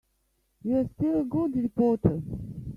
[0.63, 2.23] You're still a good reporter.